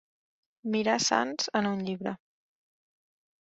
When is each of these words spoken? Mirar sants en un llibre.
Mirar 0.75 0.95
sants 1.07 1.51
en 1.61 1.69
un 1.73 1.85
llibre. 1.91 2.15